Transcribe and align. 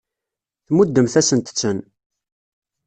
Tmuddemt-asent-ten. 0.67 1.77